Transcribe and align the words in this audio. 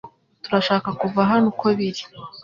Turashaka 0.43 0.89
kuva 1.01 1.21
hano 1.29 1.45
uko 1.51 1.65
biri 1.77 2.03